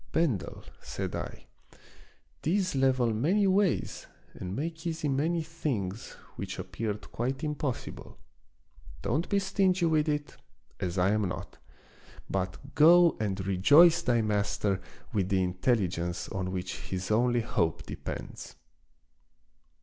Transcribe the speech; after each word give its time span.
"Bendel," 0.11 0.63
said 0.81 1.15
I," 1.15 1.45
these 2.41 2.73
level 2.75 3.13
many 3.13 3.45
ways 3.45 4.07
and 4.33 4.55
make 4.55 4.87
easy 4.87 5.07
many 5.07 5.43
things 5.43 6.13
which 6.37 6.57
appeared 6.57 7.11
quite 7.11 7.43
impossible; 7.43 8.17
don't 9.03 9.29
be 9.29 9.37
stingy 9.37 9.85
with 9.85 10.09
it, 10.09 10.37
as 10.79 10.97
I 10.97 11.11
am 11.11 11.29
not, 11.29 11.59
but 12.27 12.73
go 12.73 13.15
and 13.19 13.45
rejoice 13.45 14.01
thy 14.01 14.23
master 14.23 14.81
with 15.13 15.29
the 15.29 15.43
intelligence 15.43 16.27
on 16.29 16.51
which 16.51 16.77
his 16.87 17.11
only 17.11 17.41
hope 17.41 17.83
depends." 17.85 18.55